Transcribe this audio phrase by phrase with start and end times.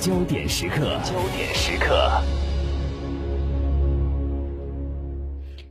[0.00, 2.22] 焦点时刻，焦点时刻。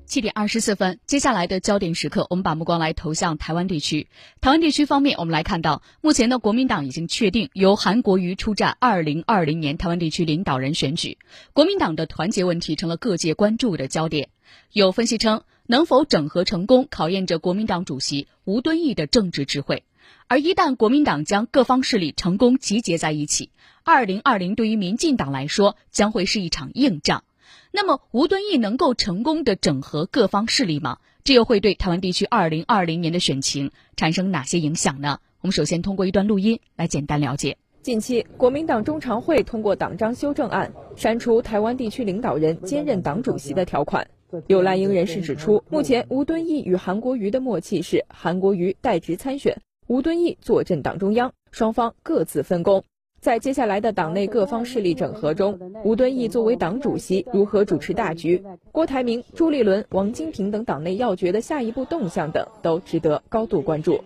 [0.05, 4.07] 七点二十四分，接下来的焦点时刻，我们把目光来投向台湾地区。
[4.39, 11.17] 台湾地区方面，我们来看到，目前呢，国民党已经确定由韩国瑜出战二零二零年台湾地区领导人选举。
[11.53, 14.29] 国民党的团结问题成了各界关注的焦点。
[14.71, 19.85] 有分析称，能否整合成功，考验着国民党主席吴敦义的政治智慧。
[20.31, 23.49] 而一旦国民党将各方势力成功集结在一起，
[23.83, 27.23] 二零二零对于民进党来说将会是一场硬仗。
[27.71, 30.99] 那么，吴敦义能够成功的整合各方势力吗？
[31.23, 35.17] 这又会对台湾地区二零二零年的选情产生哪些影响呢？
[35.41, 37.57] 我们首先通过一段录音来简单了解。
[37.81, 44.07] 近期，国民党中常会通过党章修正案，删除台湾地区领导人兼任党主席的条款。
[44.45, 52.83] 有蓝营人士指出，目前吴敦义与韩国瑜的默契是韩国瑜代职参选，吴敦义坐镇党中央，双方各自分工。
[53.19, 58.43] 在接下来的党内各方势力整合中，吴敦义作为党主席如何主持大局？
[58.71, 64.03] 郭台铭、朱立伦、王金平等党内要诀的下一步动向等，都值得高度关注。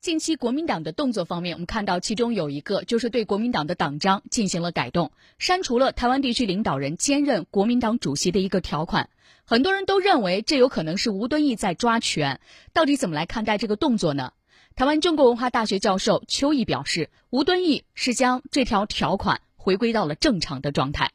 [0.00, 9.10] 近期国民党的动作方面，我们看到其中有一个就是对国民党的党章进行了改动，删除了台湾地区领导人兼任国民党主席的一个条款。
[9.44, 12.38] 很多人都认为这有可能是吴敦义在抓权，
[12.72, 14.32] 到底怎么来看待这个动作呢？
[14.76, 21.12] 台湾中国文化大学教授邱毅表示，吴敦义是将这条条款回归到了正常的状态。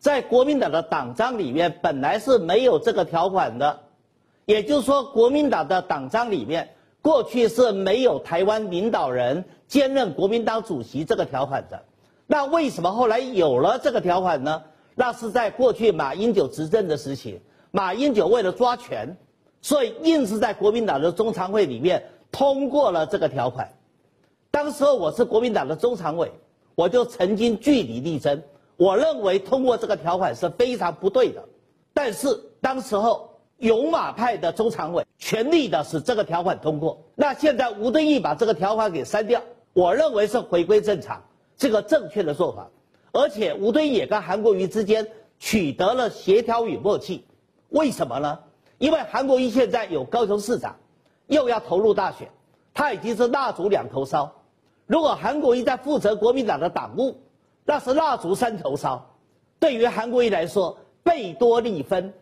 [0.00, 3.84] 在国民党的党章里面本来是没有这个条款的，
[4.44, 11.84] 也就是说，国民党的党章里面过去是没有台湾领导人兼任国民党主席这个条款的。
[12.26, 14.64] 那为什么后来有了这个条款呢？
[14.96, 17.40] 那是在过去马英九执政的时期，
[17.70, 19.16] 马英九为了抓权，
[19.62, 22.02] 所以硬是在国民党的中常会里面。
[22.36, 23.66] 通过了这个条款，
[24.50, 26.30] 当时候我是国民党的中常委，
[26.74, 28.42] 我就曾经据理力争，
[28.76, 31.42] 我认为通过这个条款是非常不对的。
[31.94, 37.00] 但是当时候勇马派的中常委全力的使这个条款通过。
[37.14, 39.40] 那现在吴敦义把这个条款给删掉，
[39.72, 41.24] 我认为是回归正常，
[41.56, 42.68] 这个正确的做法。
[43.12, 45.08] 而且吴敦义也跟韩国瑜之间
[45.38, 47.24] 取得了协调与默契。
[47.70, 48.38] 为什么呢？
[48.76, 50.76] 因为韩国瑜现在有高雄市长。
[51.28, 52.30] 又要投入大选，
[52.76, 54.30] 他已经是蜡烛两头烧。
[54.86, 57.16] 如果韩国瑜在负责国民党的党务，
[57.64, 59.16] 那是蜡烛三头烧。
[59.58, 62.12] 对于韩国瑜来说，贝多利分，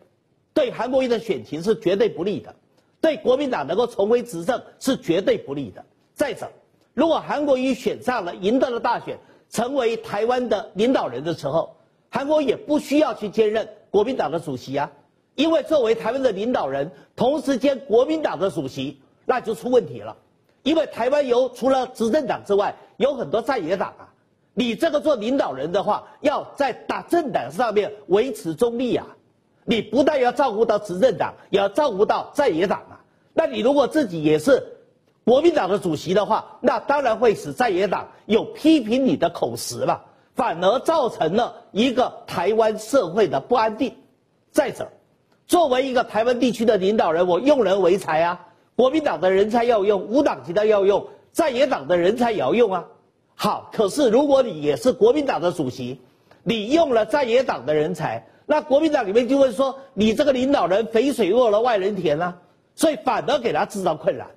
[0.53, 2.55] 对韩国瑜的选情是绝对不利的，
[3.01, 5.83] 对国民党能够重回执政是绝对不利的。
[6.13, 6.49] 再者，
[6.93, 9.17] 如果韩国瑜选上了，赢得了大选，
[9.49, 11.75] 成为台湾的领导人的时候，
[12.09, 14.89] 韩国也不需要去兼任国民党的主席啊。
[15.35, 20.15] 因为作为台湾的领导人，同时兼国民党的主席，那就出问题了。
[20.65, 24.09] 因为台湾有除了执政党之外，有很多在野党啊。
[24.55, 29.05] 你这个做领导人的话，要在打政党上面维持中立啊。
[29.63, 32.99] 你不但要照顾到执政党，也要照顾到在野党啊。
[33.31, 34.63] 那你如果自己也是
[35.23, 40.01] 国民党的主席的话，那当然会使在野党有批评你的口实了，
[40.33, 43.95] 反而造成了一个台湾社会的不安定。
[44.51, 44.89] 再者。
[45.45, 48.44] 作为一个台湾地区的领导人，我用人为才啊！
[48.75, 52.85] 国民党的人才要用，无党籍的要用，在野党的人才也要用啊。
[53.35, 56.01] 好，可是如果你也是国民党的主席，
[56.43, 62.37] 你用了在野党的人才，那国民党里面就会说你这个领导人肥水落了外人田啊，
[62.75, 64.27] 所以反而给他制造困扰，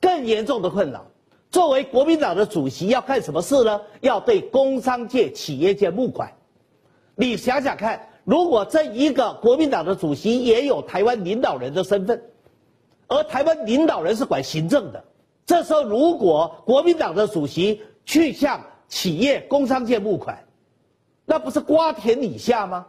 [0.00, 1.06] 更严重的困扰。
[1.50, 3.80] 作为国民党的主席要干什么事呢？
[4.00, 6.32] 要对工商界、企业界募款。
[7.16, 8.06] 你想想看。
[8.24, 12.22] 如果这一个国民党的主席也有台湾领导人的身份，
[13.10, 15.04] 而台湾领导人是管行政的，
[15.44, 20.44] 这时候如果国民党的主席去向企业工商界募款，
[21.26, 22.86] 那不是瓜田李下吗？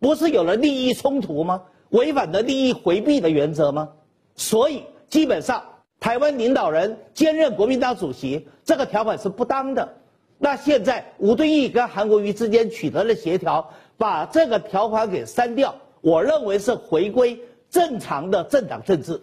[0.00, 1.64] 不是有了利益冲突吗？
[1.90, 3.90] 违反了利益回避的原则吗？
[4.36, 5.62] 所以基本上
[6.00, 9.96] 台湾领导人兼任国民党主席这个条款是不当的。
[10.38, 13.70] 那现在吴敦义跟韩国瑜之间取得了协调。
[13.98, 17.40] 把这个条款给删掉，我认为是回归
[17.70, 19.22] 正常的政党政治。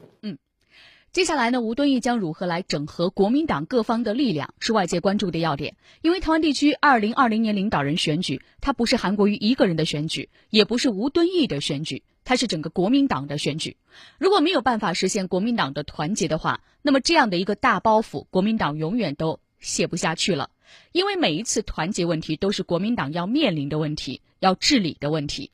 [1.13, 5.75] 接下来呢，吴敦义将如何来整合国民党各方的力量，是外界关注的要点。
[6.01, 13.77] 因为台湾地区二零二零年领导人选举，它不是韩国瑜一个人的选举，也不是吴敦义的选举，它是整个国民党的选举。
[14.17, 20.49] 如果没有办法实现国民党的团结的话，那么这样的一个大包袱，国民党永远都卸不下去了。
[20.93, 24.21] 因为每一次团结问题都是国民党要面临的问题。
[24.39, 25.51] 要治理的问题，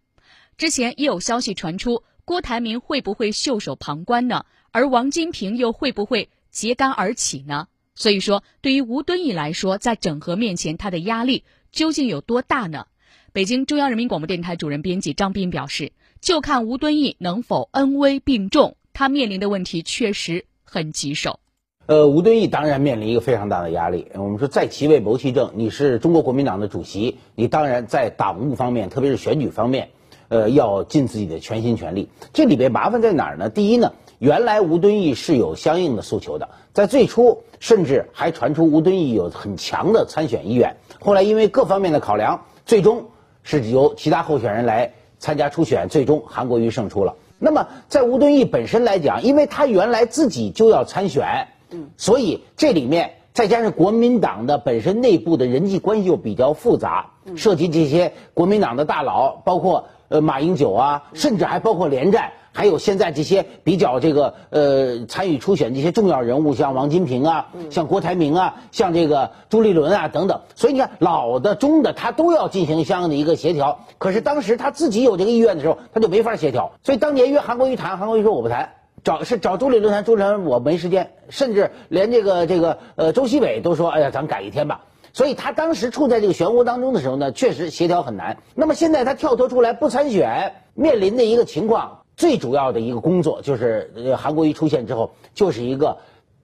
[0.58, 4.46] 之前也有消息传出，郭台铭会不会袖手旁观呢？
[4.72, 7.68] 而王金平又会不会揭竿而起呢？
[7.96, 12.86] 所以说，对于吴敦义来说，在整合面前，他的压力究竟有多大呢？
[13.34, 21.40] 北京中央人民广播电台主任编辑张斌表示，就看吴敦义能否恩威并重，他面临的问题确实很棘手。
[21.86, 24.08] 呃，吴敦义当然面临一个非常大的压力。
[24.14, 29.90] 我们说在其位谋其政，你是中国国民党的主席，你当然在党务方面，特别是选举方面，
[30.28, 32.10] 呃，要尽自己的全心全力。
[32.32, 33.50] 这里边麻烦在哪儿呢？
[33.50, 43.08] 第一呢，原来吴敦义是有相应的诉求的，在最初甚至还传出吴敦义有很强的参选意愿，后来因为各方面的考量，最终。
[43.42, 47.16] 是由其他候选人来参加初选，最终韩国瑜胜出了。
[47.40, 62.34] 那么在吴敦义本身来讲，因为他原来自己就要参选，嗯，所以这里面再加上国民党的本身内部的人际关系又比较复杂，涉及这些国民党的大佬，包括呃马英九啊，甚至还包括连战。
[62.52, 73.86] 还有现在这些比较这个呃参与初选这些重要人物，像王金平啊，像郭台铭啊，像这个朱立伦啊等等，所以你看老的中的他都要进行相应的一个协调。
[73.98, 76.74] 可是当时他自己有这个意愿的时候，他就没法协调。
[76.84, 78.74] 所以当年约韩国瑜谈，韩国瑜说我不谈，
[79.04, 84.82] 找是找朱立伦谈，朱立伦我没时间，甚至连这个这个呃周锡伟都说，哎呀，咱改一天吧。
[85.12, 88.38] 所以他当时处在这个漩涡当中的时候呢，确实协调很难。
[88.56, 91.99] 那么现在他跳脱出来不参选，面临的一个情况。
[92.20, 96.00] 最主要的一个工作就是韩国瑜出现之后，就是一个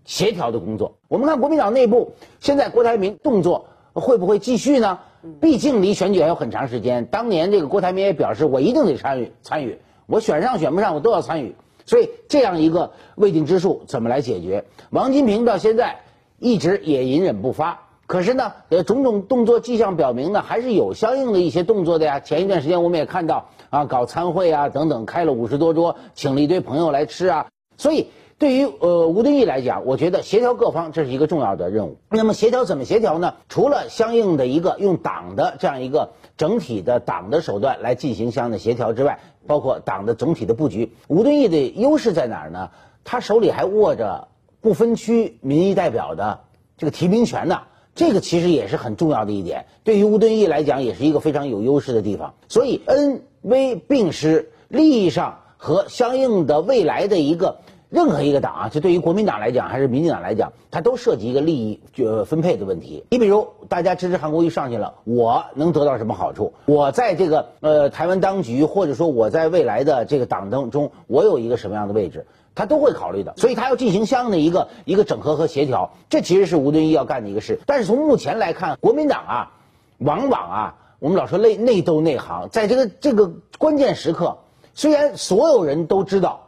[0.06, 0.94] 协调的工作。
[1.10, 5.00] 我们看国民党内部现在郭台铭动作会不会继续呢？
[5.42, 7.06] 毕竟离选举还有很长时间。
[7.08, 9.78] 当年这个郭台铭也表示，我一定得参与参与，
[10.08, 11.54] 我选上选不上我都要参与。
[11.86, 14.64] 所以这样一个未定之数怎么来解决？
[14.92, 16.00] 王金平到现在
[16.40, 17.82] 一直也隐忍不发。
[18.08, 22.22] 可是呢，呃，种种动作迹象表明呢，还是有相应的一些动作的呀。
[22.22, 27.48] 前一段时间我们也看到啊，搞参会啊等等，开了五十多桌，请了一堆朋友来吃啊。
[27.78, 28.08] 所以
[28.38, 31.98] 对于呃吴敦义来讲，我觉得协调各方这是一个重要的任务。
[32.10, 33.36] 那么协调怎么协调呢？
[33.50, 40.94] 除了相应的一个用党的这样一个整体的党的手段来进行相应的协调之外，包括党的总体的布局。
[41.08, 42.72] 吴敦义的优势在哪儿呢？
[43.04, 44.30] 他手里还握着
[44.62, 46.40] 不分区民意代表的
[46.78, 47.60] 这个提名权呢。
[47.94, 52.34] 这个其实也是很重要的一点，对于吴敦义来讲，也是一个非常有优势的地方。
[52.50, 57.58] 所以恩为并施，利益上和相应的未来的一个
[57.90, 63.06] 任何一个党啊，就对于国民党来讲还是民进党来讲，它都涉及一个利益呃分配的问题。
[63.12, 66.54] 你比如大家支持韩国瑜上去了，我能得到什么好处？
[66.66, 72.26] 我在这个呃台湾当局，或者说我在未来的这个党当中，我有一个什么样的位置？
[72.56, 77.60] 他都会考虑的，所以他要进行相应的一个一个整合和协调，这其实是吴敦义要干的一个事。
[77.66, 79.52] 但是从目前来看，国民党啊，
[79.98, 80.76] 往往啊，
[81.06, 84.40] 我们老说内内斗内行，在这个这个关键时刻，
[84.74, 86.48] 虽然所有人都知道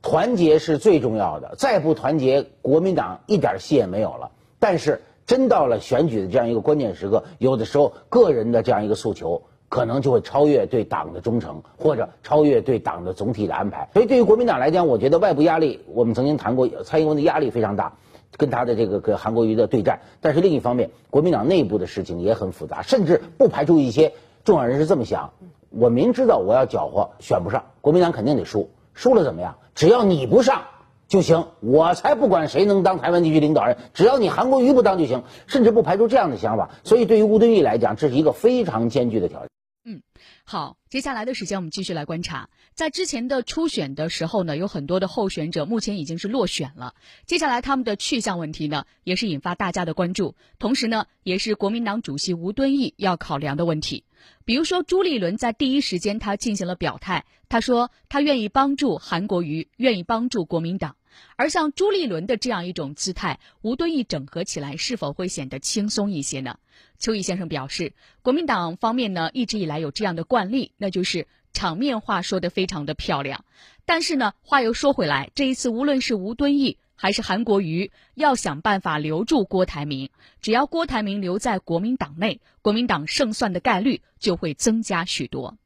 [0.00, 4.30] 团结是最重要的，再不团结，国民党一点戏也没有了。
[4.58, 9.42] 但是真到了选举的这样一个关键时刻，有的时候个人的这样一个诉求。
[9.70, 13.86] 可能就会超越对党的忠诚，或者超越对党的总体的安排。
[13.92, 17.92] 所以，对于国民党来讲，我觉得外部压力，我们曾经谈过，蔡英文的压力非常大，
[18.38, 20.00] 跟他的这个跟韩国瑜的对战。
[20.22, 24.14] 但是另一方面，国民党内部的事情也很复杂，甚至不排除一些
[24.44, 25.32] 重要人士这么想：
[25.68, 29.56] 我明知道我要搅和，选不上，国民党肯定得输，输了怎么样？
[29.74, 30.62] 只要你不上
[31.08, 36.70] 就行，我才不管谁能当台湾地区领导人，只要你韩国瑜不当就行，甚至不排除这样的想法。
[36.84, 39.48] 所以，对于吴敦义来讲，这是一个非常艰巨的挑战。
[39.90, 40.02] 嗯，
[40.44, 42.50] 好，接下来的时间我们继续来观察。
[42.74, 46.94] 在之前的初选的时候呢，有很多的候选者目前已经是落选了。
[47.24, 54.04] 接下来他们的去向问题呢，也是引发大家的关注，同时呢，也是国民党主席吴敦义要考量的问题。
[54.44, 60.96] 比如说，朱立伦在第一时间他进行了表态，他说他愿意帮助韩国瑜，愿意帮助国民党。
[61.36, 66.58] 而像朱立伦的这样一种姿态，吴敦义整合起来是否会显得轻松一些呢？
[66.98, 73.44] 邱毅先生表示，国民党方面呢一直以来有这样的惯例，那就是场面话说得非常的漂亮。
[73.86, 80.10] 但是呢，话又说回来，这一次无论是吴敦义还是韩国瑜，要想办法留住郭台铭，
[80.40, 85.56] 只要郭台铭留在国民党内，国民党胜算的概率就会增加许多。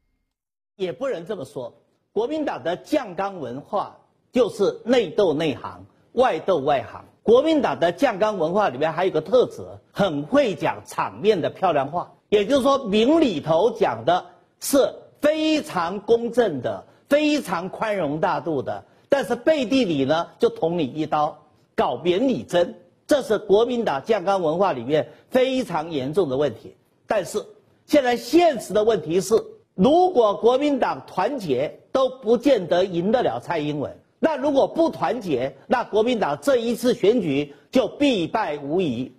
[0.75, 1.81] 也不能这么说，
[2.11, 3.99] 国民党的酱缸文化。
[4.33, 7.05] 就是内斗内行，外斗外行。
[7.21, 9.61] 国民党的酱缸文化里面还有个特质，
[9.91, 12.11] 很会讲场面的漂亮话。
[12.29, 14.25] 也就是说，明里头讲的
[14.59, 21.37] 是非常公正的，非常宽容大度的，但是背地里呢，就捅你一刀，
[21.75, 22.75] 搞扁你真。
[23.05, 26.75] 这是国民党酱缸文化里面非常严重的问题。
[27.05, 27.45] 但是
[27.85, 29.35] 现在现实的问题是，
[29.75, 33.95] 如果国民党团结，都不见得赢得了蔡英文。
[34.23, 39.11] 那如果不团结，那国民党这一次选举就必败无疑。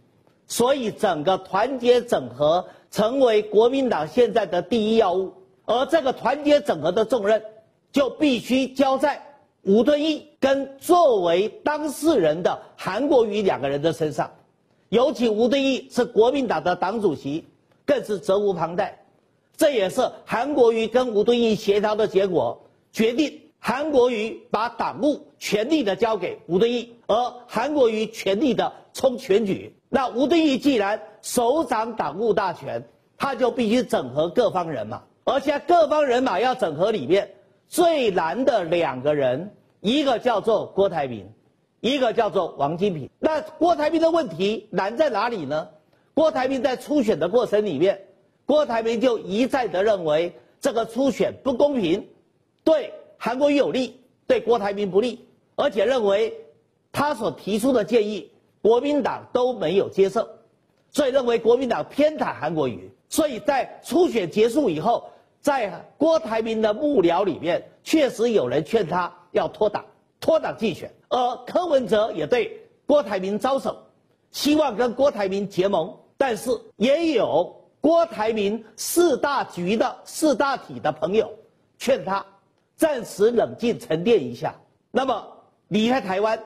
[0.47, 5.35] 所以整个团结整合成为国民党现在的第一要务。
[5.67, 7.43] 而这个团结整合的重任，
[7.93, 9.23] 就必须交在
[9.61, 14.31] 吴敦义跟作为当事人的韩国瑜两个人的身上。
[14.89, 17.45] 尤其吴敦义是国民党的党主席，
[17.85, 19.05] 更是责无旁贷。
[19.55, 27.17] 这也是韩国瑜跟吴敦义协调的结果，决定韩国瑜把党务全力的交给吴敦义，而
[27.47, 29.75] 韩国瑜全力的冲全局。
[29.89, 35.05] 那吴敦义既然手掌党务大权，他就必须整合各方人马。
[35.25, 41.33] 而且各方人马要整合里面最难的两个人，一个叫做郭台铭，
[41.81, 43.09] 一个叫做王金平。
[43.19, 45.71] 那郭台铭的问题难在哪里呢？
[46.13, 48.03] 郭台铭在初选的过程里面，
[48.45, 52.07] 郭台铭就一再的认为这个初选不公平，
[52.63, 52.93] 对
[53.25, 55.27] 韩国瑜有利，对郭台铭不利，
[55.57, 56.45] 而且认为
[56.93, 60.29] 他所提出的建议国民党都没有接受，
[60.91, 62.91] 所以认为国民党偏袒韩国瑜。
[63.09, 65.11] 所以在初选结束以后。
[65.41, 69.85] 在郭台铭的幕僚里面，确实有人劝他要脱党、
[70.19, 73.77] 脱党竞选，而柯文哲也对郭台铭招手，
[74.31, 75.95] 希望跟郭台铭结盟。
[76.17, 81.31] 但是也有郭台铭四大局的四大体的朋友
[81.77, 82.25] 劝他
[82.77, 84.55] 暂时冷静沉淀一下，
[84.91, 85.27] 那么
[85.69, 86.39] 离开台湾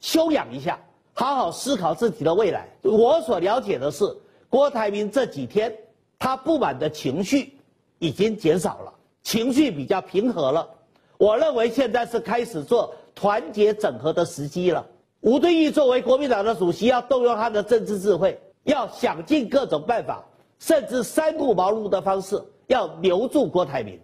[0.00, 0.78] 休养一下，
[1.12, 2.68] 好好思考自己的未来。
[2.82, 4.04] 我所了解的是，
[4.48, 5.74] 郭台铭这几天
[6.18, 7.52] 他不满的情绪。
[7.98, 10.68] 已经减少了，情绪比较平和了。
[11.16, 14.86] 我认为现在是开始做团结整合的时机了。
[15.22, 20.22] 吴敦义作为国民党的主席，要动用他的政治智慧，要想尽各种办法，
[20.58, 23.98] 甚至三顾茅庐的方式，要留住郭台铭，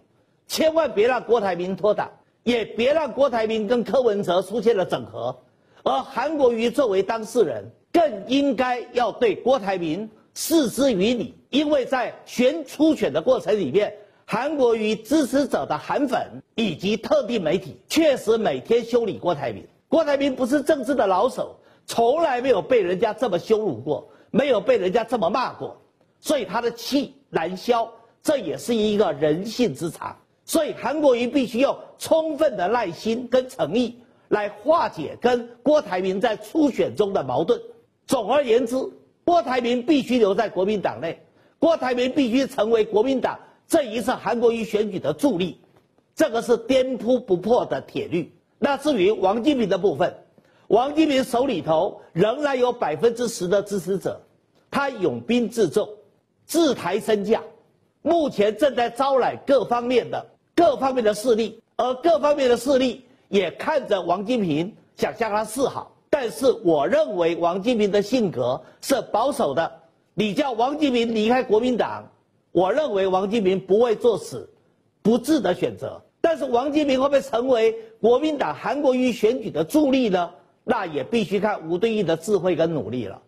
[0.47, 2.11] 千万别让郭台铭脱党，
[2.43, 5.39] 也别让郭台铭跟柯文哲出现了整合。
[5.83, 10.09] 而韩国瑜作为当事人，更应该要对郭台铭。
[10.35, 13.93] 视之于理，因为在选初选的过程里面，
[14.25, 19.67] 韩国瑜支持者的韩粉以及特定媒体确实每天修理郭台铭。
[19.87, 25.79] 郭台铭不是政治的老手，从来没有被人家这么羞辱过，没有被人家这么骂过，
[26.19, 27.91] 所以他的气难消，
[28.23, 30.17] 这也是一个人性之常。
[30.45, 37.61] 所以韩国瑜必须用充分的耐心跟诚意来化解跟郭台铭在初选中的矛盾。
[38.07, 38.77] 总而言之。
[39.25, 41.25] 郭台铭必须留在国民党内，
[41.57, 45.61] 郭台铭必须成为国民党这一次韩国瑜选举的助力，
[46.13, 48.33] 这个是颠扑不破的铁律。
[48.59, 50.13] 那至于王金平的部分，
[50.67, 54.21] 王金平手里头仍然有百分之十的支持者，
[54.69, 55.87] 他拥兵自重，
[56.45, 57.41] 自抬身价，
[58.01, 65.91] 目前正在招揽各方面的各方面的势力，而各方面的势力也看着王金平，想向他示好。
[66.09, 69.71] 但是我认为王金平的性格是保守的，
[70.13, 72.07] 你叫王金平离开国民党，
[72.51, 74.47] 我认为王金平不会做死
[75.01, 75.99] 不智的选择。
[76.21, 80.29] 但是王金平会不会成为国民党韩国瑜选举的助力呢？
[80.63, 83.21] 那也必须看吴敦义的智慧跟努力了。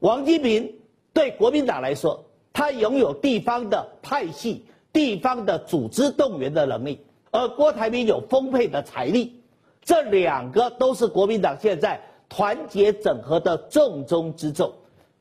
[0.00, 0.74] 王金平
[1.12, 9.40] 对国民党来说，他拥有地方的派系、地方的组织动员的能力，而郭台铭有丰沛的财力，
[9.82, 12.00] 这两个都是国民党现在。
[12.32, 14.72] 团结整合的重中之重，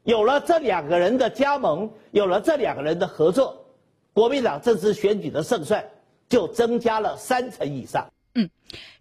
[0.03, 3.65] 有了这两个人的加盟，有了这两个人的合作，
[4.13, 5.83] 国民党这次选举的胜算
[6.27, 8.07] 就增加了三成以上。
[8.39, 8.49] 嗯，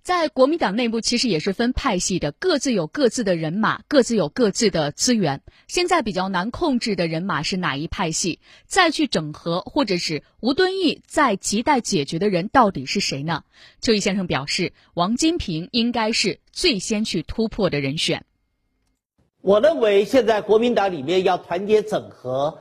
[0.03, 5.43] 在国民党内部其实也是分派系的，各自有各自的人马，各自有各自的资源。
[5.69, 8.41] 现在比较难控制的人马是哪一派系？
[8.67, 13.45] 再去整合，或者是吴敦义在亟待解决的人到底是谁呢？
[13.81, 18.25] 邱毅先生表示，王金平应该是最先去突破的人选。
[19.41, 22.59] 我认为现在国民党里面要团结整合，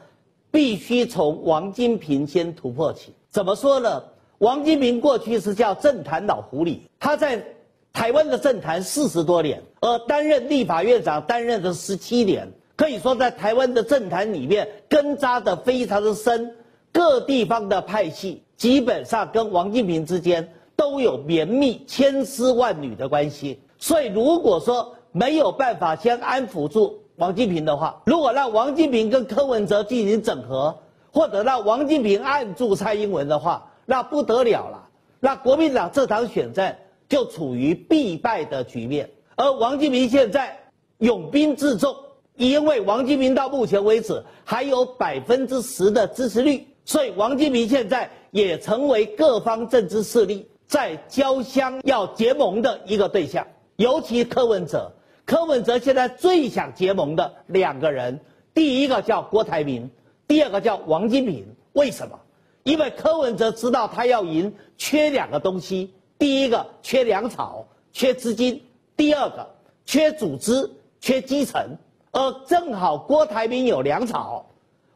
[0.51, 3.13] 必须从王金平先突破起。
[3.29, 4.03] 怎么说呢？
[4.39, 7.43] 王金平过去是叫政坛老狐狸，他在
[7.91, 16.55] 台湾的政坛四十多年，而担任立法院长担任的十七年，可以说在台湾的政坛里面根扎的非常的深，
[16.91, 30.77] 各地方的派系基本上跟王金平之间都有绵密千丝万缕的关系，所以如果说没有办法先安抚住王金平的话，如果让王金平跟柯文哲进行整合，
[31.11, 34.89] 或者让王金平按住蔡英文的话，那不得了了，
[35.21, 36.77] 那国民党这场选战
[37.07, 39.09] 就处于必败的局面。
[39.37, 40.59] 而王金平现在
[40.97, 41.95] 拥兵自重，
[42.35, 53.47] 因为王金平到目前为止还有百分之十的支持率，所以王金平现在也成为各方政治势力在交相要结盟的一个对象。
[53.77, 54.91] 尤其柯文哲，
[55.25, 58.19] 柯文哲现在最想结盟的两个人，
[58.53, 59.89] 第一个叫郭台铭，
[60.27, 61.45] 第二个叫王金平。
[61.71, 62.19] 为什么？
[62.67, 68.59] 因为柯文哲知道他要赢，缺两个东西：第一个缺粮草、缺资金；
[68.97, 69.47] 第二个
[69.85, 70.69] 缺组织、
[70.99, 71.77] 缺基层。
[72.11, 74.47] 而正好郭台铭有粮草，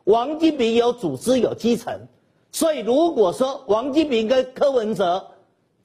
[0.04, 1.98] 王金平有组织、有基层。
[2.52, 5.28] 所以如果说王金平跟柯文哲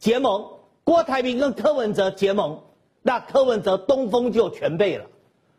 [0.00, 0.44] 结盟，
[0.82, 2.62] 郭台铭跟柯文哲结盟，
[3.00, 5.06] 那柯文哲东风就全备了，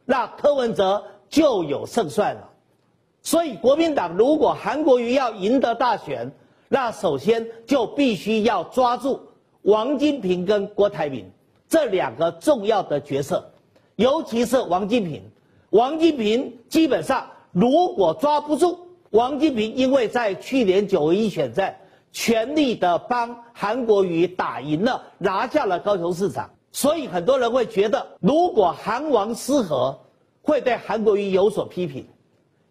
[0.04, 2.50] 那柯文哲就有胜算了。
[3.28, 6.32] 所以国民党如果韩国瑜要赢得大选，
[6.70, 9.20] 那首先就必须要抓住
[9.64, 11.30] 王金平跟郭台铭
[11.68, 13.52] 这两个重要的角色，
[13.98, 15.22] 尤其是王金平。
[15.72, 18.80] 王金平基本上如果抓不住
[19.10, 21.78] 王金平，因为在去年九一选战。
[22.14, 30.00] 全力的帮韩国瑜打赢了，拿下了高雄市长，所以很多人会觉得，如果韩王失和，
[30.42, 32.08] 会对韩国瑜有所批评，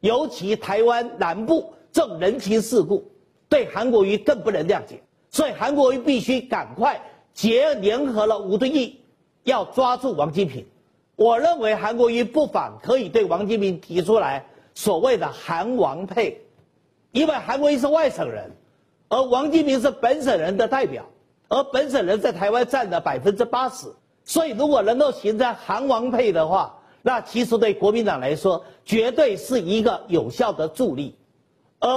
[0.06, 3.10] 尤其台湾南部这种人情世故，
[3.48, 7.00] 对韩国瑜更不能谅解，所以韩国瑜必须赶快
[7.34, 9.00] 结联合了吴敦义，
[9.42, 10.64] 要抓住王金平。
[11.16, 16.40] 我认为韩国瑜不妨可以对王金平提出来所谓的韩王配，
[17.10, 18.52] 因为韩国瑜是外省人。
[19.08, 21.04] 而王金平是本省人的代表，
[21.48, 23.86] 而本省人在台湾占了百分之八十，
[24.25, 26.75] 所以如果能够形成韩王配的话，
[27.06, 31.14] 那其实对国民党来说绝对是一个有效的助力。
[31.78, 31.88] 而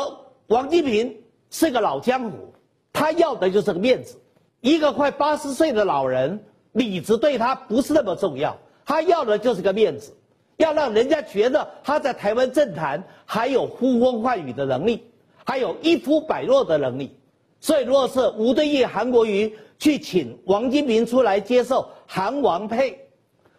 [0.46, 1.18] 王金平
[1.50, 2.54] 是个老江湖，
[2.94, 4.20] 他要的就是个面子。
[4.62, 6.39] 一个快八十岁的老人，
[6.74, 10.16] 里子对他不是那么重要，他要的就是个面子，
[10.58, 15.04] 要让人家觉得他在台湾政坛还有呼风唤雨的能力。
[15.44, 17.18] 还有一呼百诺的能力，
[17.60, 23.09] 所以如果是吴敦义、韩国瑜去请王金平出来接受韩王配，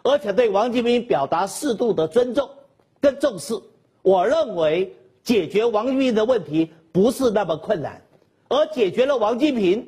[0.03, 2.49] 而且对王金平表达适度的尊重
[3.01, 3.55] 跟重视，
[4.03, 8.03] 我认为解决王金平的问题不是那么困难，
[8.49, 9.87] 而解决了王金平，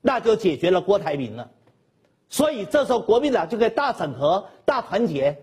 [0.00, 1.50] 那就解决了郭台铭了，
[2.28, 5.36] 所以这时候国民党就可以大整合、大团结，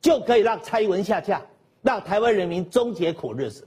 [0.00, 1.40] 就可以让蔡英文下架，
[1.80, 3.66] 让台湾人民终结苦日子。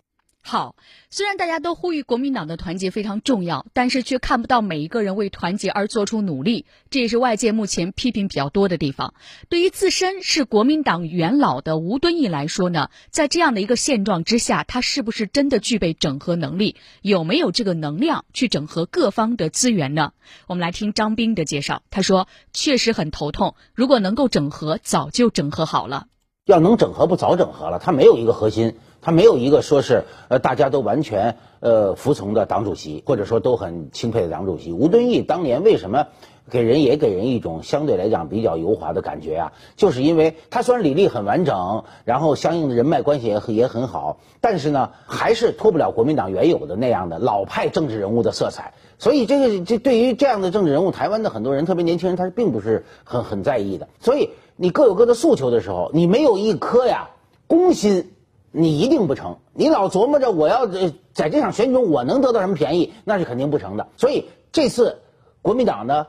[0.49, 0.77] 好，
[1.09, 9.13] 虽然大家都呼吁国民党的团结非常重要，但是却看不到每一个人为团结而做出努力，这也是外界目前批评比较多的地方。
[9.49, 16.77] 对于自身是国民党元老的吴敦义来说呢，在这样的一个现状之下，他是不是真的具备整合能力？
[17.01, 20.13] 有没有这个能量去整合各方的资源呢？
[20.47, 26.07] 我们来听张斌的介绍，他说确实很头痛，如果能够整合，早就整合好了。
[26.47, 27.77] 要能整合，不早整合了？
[27.77, 28.73] 他没有一个核心。
[28.99, 35.21] 他没有一个说是呃大家都完全呃服从的党主席，或者说都很钦佩的党主席吴敦义。
[35.21, 36.07] 当年为什么
[36.49, 39.53] 给人也给人一种相对来讲比较油滑的感觉啊？
[39.77, 48.73] 就是因为他虽然履历很完整，然后相应的人脉关系也也很好，但是呢，还是脱不了国民党原有的那样的老派政治人物的色彩。
[48.97, 53.87] 所以这个这对于这样的政治人物，台湾的很多人，特别年轻人，他是并不是很很在意的。
[54.01, 57.09] 所以你各有各的诉求的时候，你没有一颗呀
[57.47, 58.11] 公心。
[58.49, 60.65] 你一定不成，你老琢磨着我要
[61.13, 63.87] 在这场选举中我能得到什么便宜，那是肯定不成的。
[63.97, 64.99] 所以这次
[65.43, 66.07] 国民党呢，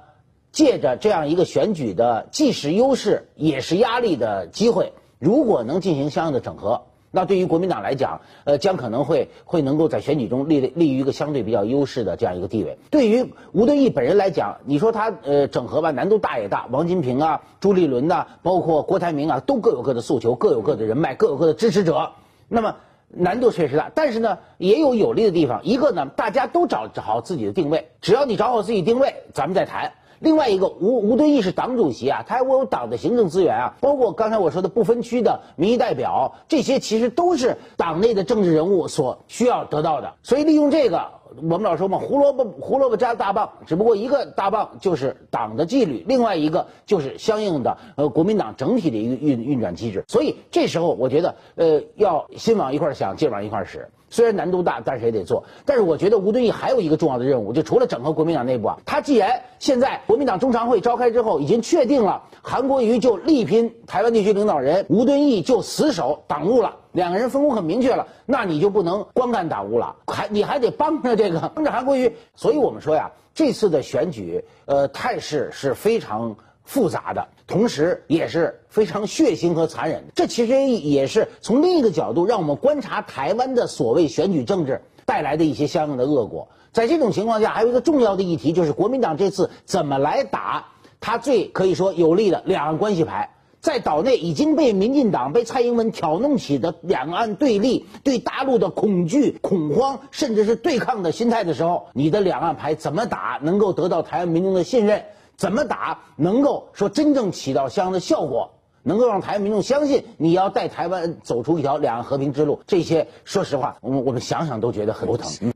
[0.51, 6.83] 借着这样一个选举的既是优势也是压力的机会，如果能进行相应的整合，
[7.19, 12.79] 那对于国民党来讲，呃，将可能会会能够在选举中立立于一个相对比较优势的这样一个地位。
[12.93, 16.67] 对于吴敦义本人来讲，你说他呃整合吧，难度大也大。
[16.71, 22.13] 王金平啊、朱立伦呐，包括郭台铭啊，都各有各的诉求，各有各的人脉，各有各的支持者。
[22.47, 22.77] 那么
[23.09, 25.65] 难度确实大，但是呢，也有有利的地方。
[25.65, 29.95] 一个呢，大家都找好自己的定位，只要你找好自己定位，咱们再谈。
[30.21, 40.15] 另外一个，吴吴敦义是党主席啊，他还握有党的行政资源啊，包括刚才我说的不分区的民意代表，这些其实都是党内的政治人物所需要得到的。
[40.23, 41.19] 所以利用这个。
[41.37, 50.03] 我们老说嘛，胡萝卜胡萝卜加大棒，只不过一个大棒就是党的纪律，另外一个就是相应的呃国民党整体的一个运运转机制。
[50.09, 53.89] 所以这时候我觉得呃要心往一块想，劲往一块使。
[54.11, 55.45] 虽然难度大，但是也得做。
[55.65, 66.77] 但是我觉得吴敦义还有一个重要的任务，就除了整合国民党内部啊，他既然现在国民党中常会召开之后已经确定了韩国瑜就力拼台湾地区领导人，吴敦义就死守党务了。
[66.93, 72.11] 两个人分工很明确了，那你就不能光干党务了，还你还得帮着这个帮着韩国瑜。
[72.35, 76.35] 所以我们说呀，这次的选举，呃，态势是非常
[76.69, 80.05] 复杂的，同时也是非常血腥和残忍。
[80.15, 86.47] 这其实也是从另一个角度让我们观察台湾的所谓选举政治带来的一些相应的恶果。
[86.71, 90.67] 在这种情况下，还有一个重要的议题，就是国民党这次怎么来打
[91.01, 93.31] 他最可以说有利的两岸关系牌。
[93.61, 105.03] 在岛内已经被民进党、被蔡英文挑弄起的两岸对立、对大陆的恐惧、恐慌，甚至是对抗的心态的时候，你的两岸牌怎么打能够得到台湾民众的信任？
[105.39, 108.57] 怎么打能够说真正起到相应的效果？
[108.83, 112.61] 能够让台湾民众相信你要带台湾走出一条两岸和平之路？
[112.67, 115.53] 这些说实话，我们我们想想都觉得很头疼。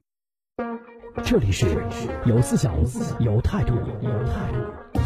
[1.25, 1.85] 这里是
[2.27, 2.73] 有思想、
[3.19, 5.01] 有态度、有态度。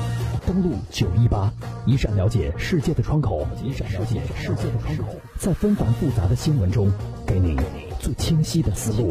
[0.46, 1.50] 登录九一八，
[1.86, 5.04] 一扇了解世界的窗口，一扇了解世界的窗口，
[5.38, 6.92] 在纷繁复杂的新闻中，
[7.26, 7.58] 给你
[7.98, 9.10] 最清晰的思路。